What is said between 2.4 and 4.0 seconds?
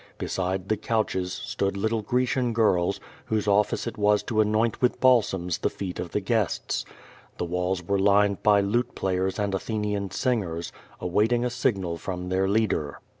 girls, whose office it